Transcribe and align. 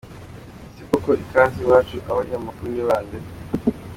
Ese 0.67 0.83
koko 0.89 1.09
Ikaze 1.23 1.57
Iwacu 1.63 1.97
abayiha 2.09 2.37
amakuru 2.39 2.67
ni 2.71 2.83
bande? 2.87 3.17